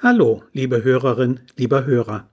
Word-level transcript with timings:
Hallo, 0.00 0.44
liebe 0.52 0.84
Hörerin, 0.84 1.40
lieber 1.56 1.84
Hörer. 1.84 2.30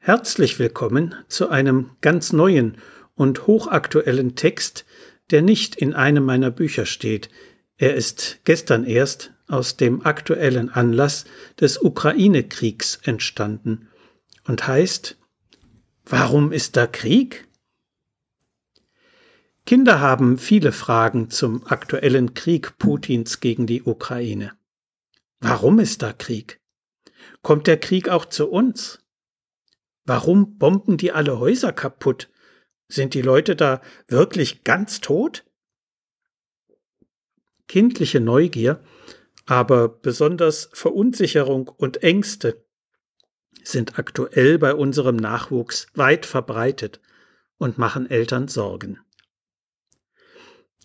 Herzlich 0.00 0.58
willkommen 0.58 1.14
zu 1.26 1.48
einem 1.48 1.92
ganz 2.02 2.34
neuen 2.34 2.76
und 3.14 3.46
hochaktuellen 3.46 4.36
Text, 4.36 4.84
der 5.30 5.40
nicht 5.40 5.76
in 5.76 5.94
einem 5.94 6.26
meiner 6.26 6.50
Bücher 6.50 6.84
steht. 6.84 7.30
Er 7.78 7.94
ist 7.94 8.40
gestern 8.44 8.84
erst 8.84 9.32
aus 9.46 9.78
dem 9.78 10.04
aktuellen 10.04 10.68
Anlass 10.68 11.24
des 11.58 11.80
Ukraine-Kriegs 11.80 12.98
entstanden 13.02 13.88
und 14.46 14.68
heißt 14.68 15.16
Warum 16.04 16.52
ist 16.52 16.76
da 16.76 16.86
Krieg? 16.86 17.48
Kinder 19.64 20.00
haben 20.00 20.36
viele 20.36 20.72
Fragen 20.72 21.30
zum 21.30 21.66
aktuellen 21.66 22.34
Krieg 22.34 22.76
Putins 22.76 23.40
gegen 23.40 23.66
die 23.66 23.84
Ukraine. 23.84 24.52
Warum 25.40 25.78
ist 25.78 26.02
da 26.02 26.12
Krieg? 26.12 26.60
Kommt 27.42 27.66
der 27.66 27.78
Krieg 27.78 28.08
auch 28.08 28.24
zu 28.24 28.48
uns? 28.50 29.04
Warum 30.04 30.58
bomben 30.58 30.96
die 30.96 31.12
alle 31.12 31.38
Häuser 31.38 31.72
kaputt? 31.72 32.28
Sind 32.88 33.14
die 33.14 33.22
Leute 33.22 33.54
da 33.54 33.80
wirklich 34.08 34.64
ganz 34.64 35.00
tot? 35.00 35.44
Kindliche 37.68 38.20
Neugier, 38.20 38.82
aber 39.46 39.88
besonders 39.88 40.70
Verunsicherung 40.72 41.68
und 41.68 42.02
Ängste 42.02 42.64
sind 43.62 43.98
aktuell 43.98 44.58
bei 44.58 44.74
unserem 44.74 45.16
Nachwuchs 45.16 45.88
weit 45.94 46.24
verbreitet 46.24 47.00
und 47.58 47.76
machen 47.76 48.08
Eltern 48.08 48.48
Sorgen. 48.48 48.98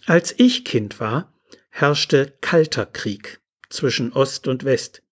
Als 0.05 0.35
ich 0.37 0.65
Kind 0.65 0.99
war, 0.99 1.33
herrschte 1.69 2.37
kalter 2.41 2.85
Krieg 2.85 3.42
zwischen 3.73 4.13
Ost 4.13 4.47
und 4.47 4.63
West. 4.63 5.03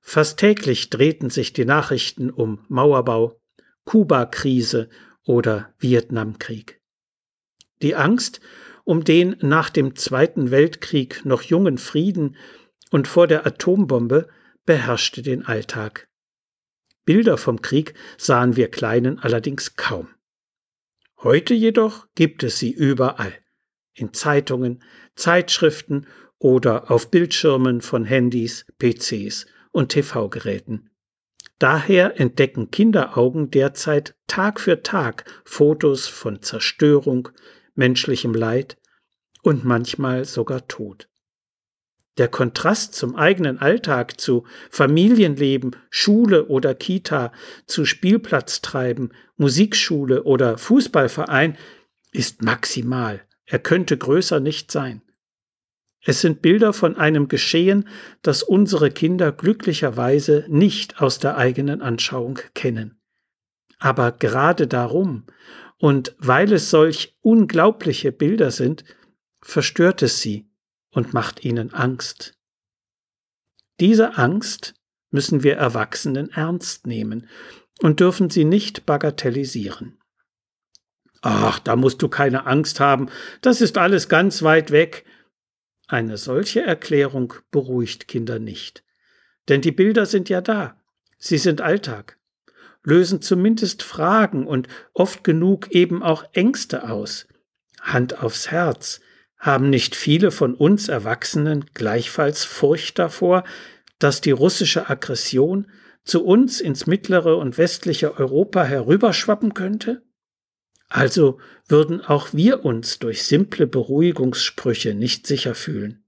Fast 0.00 0.38
täglich 0.38 0.90
drehten 0.90 1.30
sich 1.30 1.52
die 1.52 1.64
Nachrichten 1.64 2.30
um 2.30 2.64
Mauerbau, 2.68 3.40
Kuba-Krise 3.84 4.90
oder 5.24 5.72
Vietnamkrieg. 5.78 6.80
Die 7.80 7.94
Angst 7.94 8.40
um 8.84 9.02
den 9.04 9.36
nach 9.40 9.70
dem 9.70 9.96
Zweiten 9.96 10.50
Weltkrieg 10.50 11.24
noch 11.24 11.42
jungen 11.42 11.78
Frieden 11.78 12.36
und 12.90 13.08
vor 13.08 13.26
der 13.26 13.46
Atombombe 13.46 14.28
beherrschte 14.66 15.22
den 15.22 15.46
Alltag. 15.46 16.08
Bilder 17.04 17.36
vom 17.36 17.62
Krieg 17.62 17.94
sahen 18.18 18.56
wir 18.56 18.70
Kleinen 18.70 19.18
allerdings 19.18 19.76
kaum. 19.76 20.08
Heute 21.22 21.54
jedoch 21.54 22.06
gibt 22.14 22.42
es 22.42 22.58
sie 22.58 22.72
überall, 22.72 23.32
in 23.94 24.12
Zeitungen, 24.12 24.82
Zeitschriften 25.14 26.06
oder 26.44 26.90
auf 26.90 27.10
Bildschirmen 27.10 27.80
von 27.80 28.04
Handys, 28.04 28.66
PCs 28.78 29.46
und 29.72 29.88
TV-Geräten. 29.88 30.90
Daher 31.58 32.20
entdecken 32.20 32.70
Kinderaugen 32.70 33.50
derzeit 33.50 34.14
Tag 34.26 34.60
für 34.60 34.82
Tag 34.82 35.24
Fotos 35.46 36.06
von 36.06 36.42
Zerstörung, 36.42 37.30
menschlichem 37.74 38.34
Leid 38.34 38.76
und 39.42 39.64
manchmal 39.64 40.26
sogar 40.26 40.68
Tod. 40.68 41.08
Der 42.18 42.28
Kontrast 42.28 42.94
zum 42.94 43.16
eigenen 43.16 43.58
Alltag, 43.58 44.20
zu 44.20 44.44
Familienleben, 44.68 45.74
Schule 45.88 46.48
oder 46.48 46.74
Kita, 46.74 47.32
zu 47.64 47.86
Spielplatztreiben, 47.86 49.14
Musikschule 49.38 50.24
oder 50.24 50.58
Fußballverein 50.58 51.56
ist 52.12 52.42
maximal. 52.42 53.22
Er 53.46 53.60
könnte 53.60 53.96
größer 53.96 54.40
nicht 54.40 54.70
sein. 54.70 55.00
Es 56.06 56.20
sind 56.20 56.42
Bilder 56.42 56.72
von 56.72 56.96
einem 56.96 57.28
Geschehen, 57.28 57.88
das 58.22 58.42
unsere 58.42 58.90
Kinder 58.90 59.32
glücklicherweise 59.32 60.44
nicht 60.48 61.00
aus 61.00 61.18
der 61.18 61.36
eigenen 61.38 61.80
Anschauung 61.80 62.38
kennen. 62.54 63.00
Aber 63.78 64.12
gerade 64.12 64.66
darum 64.66 65.24
und 65.78 66.14
weil 66.18 66.52
es 66.52 66.70
solch 66.70 67.16
unglaubliche 67.20 68.12
Bilder 68.12 68.50
sind, 68.50 68.84
verstört 69.42 70.02
es 70.02 70.20
sie 70.20 70.48
und 70.90 71.12
macht 71.12 71.44
ihnen 71.44 71.74
Angst. 71.74 72.38
Diese 73.80 74.16
Angst 74.16 74.74
müssen 75.10 75.42
wir 75.42 75.56
Erwachsenen 75.56 76.30
ernst 76.30 76.86
nehmen 76.86 77.28
und 77.80 78.00
dürfen 78.00 78.30
sie 78.30 78.44
nicht 78.44 78.86
bagatellisieren. 78.86 79.98
Ach, 81.22 81.58
da 81.58 81.76
musst 81.76 82.02
du 82.02 82.08
keine 82.08 82.46
Angst 82.46 82.80
haben, 82.80 83.08
das 83.40 83.60
ist 83.60 83.78
alles 83.78 84.08
ganz 84.08 84.42
weit 84.42 84.70
weg, 84.70 85.04
eine 85.86 86.16
solche 86.16 86.62
Erklärung 86.62 87.34
beruhigt 87.50 88.08
Kinder 88.08 88.38
nicht. 88.38 88.84
Denn 89.48 89.60
die 89.60 89.72
Bilder 89.72 90.06
sind 90.06 90.28
ja 90.28 90.40
da. 90.40 90.80
Sie 91.18 91.38
sind 91.38 91.60
Alltag, 91.60 92.18
lösen 92.82 93.20
zumindest 93.20 93.82
Fragen 93.82 94.46
und 94.46 94.68
oft 94.92 95.24
genug 95.24 95.70
eben 95.70 96.02
auch 96.02 96.24
Ängste 96.32 96.88
aus. 96.88 97.26
Hand 97.80 98.22
aufs 98.22 98.50
Herz. 98.50 99.00
Haben 99.38 99.68
nicht 99.68 99.94
viele 99.94 100.30
von 100.30 100.54
uns 100.54 100.88
Erwachsenen 100.88 101.66
gleichfalls 101.74 102.44
Furcht 102.44 102.98
davor, 102.98 103.44
dass 103.98 104.22
die 104.22 104.30
russische 104.30 104.88
Aggression 104.88 105.70
zu 106.02 106.24
uns 106.24 106.60
ins 106.60 106.86
mittlere 106.86 107.36
und 107.36 107.58
westliche 107.58 108.18
Europa 108.18 108.64
herüberschwappen 108.64 109.54
könnte? 109.54 110.02
Also 110.88 111.38
würden 111.68 112.00
auch 112.00 112.32
wir 112.32 112.64
uns 112.64 112.98
durch 112.98 113.24
simple 113.24 113.66
Beruhigungssprüche 113.66 114.94
nicht 114.94 115.26
sicher 115.26 115.54
fühlen. 115.54 116.04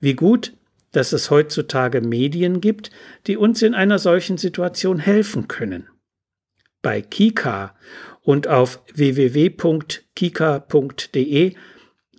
Wie 0.00 0.14
gut, 0.14 0.56
dass 0.92 1.12
es 1.12 1.30
heutzutage 1.30 2.00
Medien 2.00 2.60
gibt, 2.60 2.90
die 3.26 3.36
uns 3.36 3.62
in 3.62 3.74
einer 3.74 3.98
solchen 3.98 4.38
Situation 4.38 4.98
helfen 4.98 5.48
können. 5.48 5.88
Bei 6.82 7.02
Kika 7.02 7.74
und 8.22 8.46
auf 8.46 8.82
www.kika.de 8.94 9.54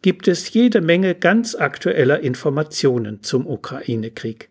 gibt 0.02 0.28
es 0.28 0.53
jede 0.53 0.81
Menge 0.81 1.16
ganz 1.16 1.56
aktueller 1.56 2.19
Informationen 2.19 3.24
zum 3.24 3.47
Ukraine-Krieg. 3.47 4.50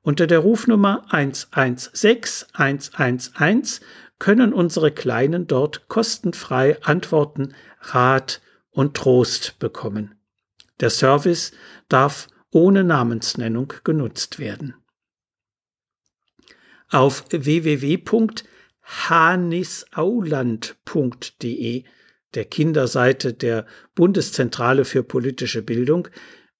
Unter 0.00 0.26
der 0.26 0.38
Rufnummer 0.38 1.04
116 1.10 2.48
111 2.54 3.80
können 4.18 4.54
unsere 4.54 4.90
Kleinen 4.90 5.46
dort 5.46 5.86
kostenfrei 5.88 6.82
Antworten, 6.82 7.54
Rat 7.80 8.40
und 8.70 8.96
Trost 8.96 9.58
bekommen. 9.58 10.14
Der 10.80 10.88
Service 10.88 11.52
darf 11.90 12.28
ohne 12.50 12.84
Namensnennung 12.84 13.74
genutzt 13.84 14.38
werden. 14.38 14.76
Auf 16.88 17.26
www 17.28 17.98
hanisauland.de, 18.86 21.84
der 22.34 22.44
Kinderseite 22.44 23.34
der 23.34 23.66
Bundeszentrale 23.94 24.84
für 24.84 25.02
politische 25.02 25.62
Bildung, 25.62 26.08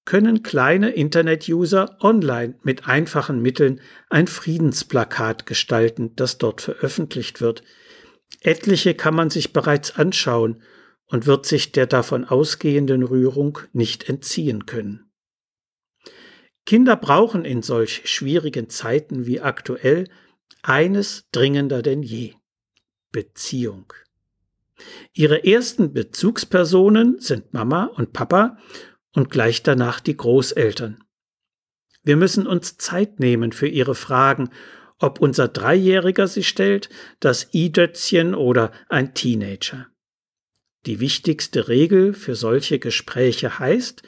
können 0.05 0.43
kleine 0.43 0.91
Internet-User 0.91 1.97
online 2.01 2.55
mit 2.63 2.87
einfachen 2.87 3.43
Mitteln 3.43 3.81
ein 4.09 4.27
Friedensplakat 4.27 5.47
gestalten, 5.47 6.15
das 6.15 6.39
dort 6.39 6.61
veröffentlicht 6.61 7.41
wird. 7.41 7.63
Etliche 8.41 8.95
kann 8.95 9.15
man 9.15 9.31
sich 9.31 9.53
bereits 9.53 9.97
anschauen 9.97 10.63
und 11.09 11.27
wird 11.27 11.47
sich 11.47 11.73
der 11.73 11.87
davon 11.87 12.25
ausgehenden 12.25 13.03
Rührung 13.03 13.59
nicht 13.73 14.09
entziehen 14.09 14.67
können. 14.67 15.11
Kinder 16.65 16.97
brauchen 16.97 17.45
in 17.45 17.63
solch 17.63 18.03
schwierigen 18.05 18.69
Zeiten 18.69 19.27
wie 19.27 19.41
aktuell 19.41 20.09
eines 20.63 21.29
dringender 21.33 21.83
denn 21.83 22.03
je 22.03 22.35
Beziehung. 23.13 23.93
Ihre 25.15 25.45
ersten 25.45 25.93
Bezugspersonen 25.93 27.19
sind 27.19 27.55
Mama 27.55 27.85
und 27.85 28.13
Papa 28.13 28.59
und 29.13 29.31
gleich 29.31 29.63
danach 29.63 30.01
die 30.01 30.17
Großeltern. 30.17 31.03
Wir 32.03 32.17
müssen 32.17 32.47
uns 32.47 32.77
Zeit 32.77 33.19
nehmen 33.19 33.53
für 33.53 33.69
ihre 33.69 33.95
Fragen, 33.95 34.51
ob 34.99 35.21
unser 35.21 35.49
Dreijähriger 35.49 36.29
sie 36.29 36.45
stellt, 36.45 36.89
das 37.21 37.53
I-Dötzchen 37.55 38.35
oder 38.35 38.73
ein 38.89 39.15
Teenager. 39.15 39.89
Die 40.87 41.01
wichtigste 41.01 41.69
Regel 41.69 42.13
für 42.13 42.35
solche 42.35 42.79
Gespräche 42.79 43.59
heißt, 43.59 44.03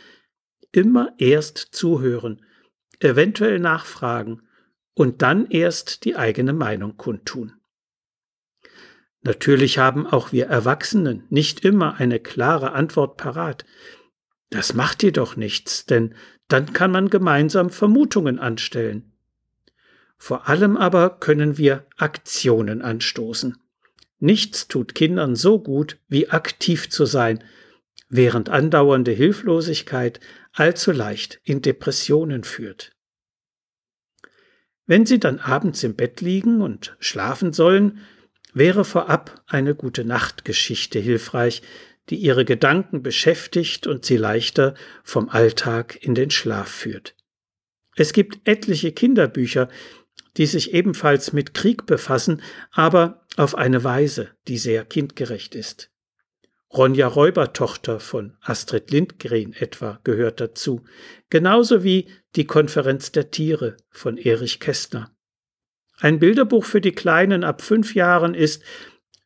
immer 0.71 1.13
erst 1.19 1.59
zuhören, 1.73 2.45
eventuell 3.01 3.59
nachfragen 3.59 4.48
und 4.99 5.23
dann 5.23 5.47
erst 5.47 6.05
die 6.05 6.17
eigene 6.17 6.53
Meinung 6.53 6.97
kundtun. 6.97 7.53
Natürlich 9.23 9.79
haben 9.79 10.09
auch 10.09 10.33
wir 10.33 10.47
Erwachsenen 10.47 11.23
nicht 11.31 11.65
immer 11.65 12.01
eine 12.01 12.19
klare 12.19 12.73
Antwort 12.73 13.17
parat. 13.17 13.65
Das 14.51 14.75
macht 14.75 15.05
jedoch 15.05 15.37
nichts, 15.37 15.87
denn 15.87 16.17
dann 16.49 16.73
kann 16.73 16.91
man 16.91 17.11
gemeinsam 17.11 17.71
Vermutungen 17.71 18.41
anstellen. 18.41 19.13
Vor 20.17 20.49
allem 20.49 20.77
aber 20.77 21.21
können 21.21 21.59
wir 21.59 21.87
Aktionen 21.97 22.83
anstoßen. 22.83 23.57
Nichts 24.19 24.67
tut 24.67 24.97
Kindern 24.97 25.37
so 25.37 25.61
gut, 25.61 25.99
wie 26.09 26.31
aktiv 26.31 26.91
zu 26.91 27.07
sein, 27.07 27.45
während 28.09 28.49
andauernde 28.49 29.13
Hilflosigkeit 29.13 30.19
allzu 30.53 30.91
leicht 30.91 31.41
in 31.45 31.63
Depressionen 31.63 32.43
führt. 32.43 32.98
Wenn 34.89 35.05
Sie 35.05 35.21
dann 35.21 35.39
abends 35.39 35.85
im 35.85 35.95
Bett 35.95 36.23
liegen 36.23 36.63
und 36.63 36.97
schlafen 36.99 37.53
sollen, 37.53 38.01
wäre 38.55 38.87
vorab 38.87 39.45
eine 39.47 39.75
gute 39.75 40.03
Nachtgeschichte 40.03 40.99
hilfreich, 40.99 41.61
die 42.09 42.17
Ihre 42.17 42.47
Gedanken 42.47 43.03
beschäftigt 43.03 43.87
und 43.87 44.07
Sie 44.07 44.17
leichter 44.17 44.75
vom 45.05 45.29
Alltag 45.29 46.03
in 46.03 46.15
den 46.15 46.31
Schlaf 46.31 46.69
führt. 46.69 47.15
Es 47.97 48.15
gibt 48.15 48.49
etliche 48.49 48.93
Kinderbücher, 48.93 49.69
die 50.39 50.47
sich 50.47 50.73
ebenfalls 50.73 51.35
mit 51.35 51.53
Krieg 51.53 51.85
befassen, 51.85 52.41
aber 52.71 53.27
auf 53.37 53.57
eine 53.57 53.85
Weise, 53.85 54.31
die 54.49 54.57
sehr 54.57 54.87
kindgerecht 54.87 55.55
ist. 55.55 55.91
Ronja 56.73 57.07
Räubertochter 57.07 57.99
von 57.99 58.37
Astrid 58.43 58.91
Lindgren 58.91 59.55
etwa 59.55 60.01
gehört 60.05 60.41
dazu, 60.41 60.85
genauso 61.31 61.83
wie 61.83 62.09
die 62.37 62.45
Konferenz 62.45 63.11
der 63.11 63.31
Tiere 63.31 63.77
von 63.91 64.19
Erich 64.19 64.61
Kästner. 64.61 65.15
Ein 65.97 66.19
Bilderbuch 66.19 66.65
für 66.65 66.81
die 66.81 66.93
Kleinen 66.93 67.43
ab 67.43 67.63
fünf 67.63 67.95
Jahren 67.95 68.35
ist 68.35 68.63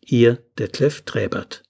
Ihr 0.00 0.38
Detlef 0.58 1.02
Träbert. 1.02 1.62